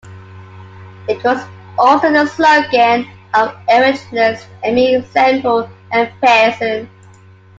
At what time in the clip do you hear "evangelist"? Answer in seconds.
3.69-4.47